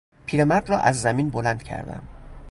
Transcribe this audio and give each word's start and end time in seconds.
پیرمرد 0.25 0.69
را 0.69 0.77
از 0.79 1.01
زمین 1.01 1.29
بلند 1.29 1.63
کردم. 1.63 2.03